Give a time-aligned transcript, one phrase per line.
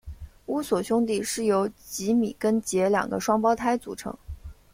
[0.47, 4.17] 乌索兄弟是由吉米跟杰两个双胞胎组成。